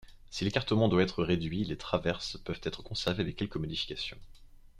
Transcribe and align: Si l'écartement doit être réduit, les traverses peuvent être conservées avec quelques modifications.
Si 0.31 0.43
l'écartement 0.43 0.87
doit 0.87 1.03
être 1.03 1.23
réduit, 1.23 1.63
les 1.63 1.77
traverses 1.77 2.37
peuvent 2.37 2.59
être 2.63 2.81
conservées 2.81 3.21
avec 3.21 3.35
quelques 3.35 3.57
modifications. 3.57 4.17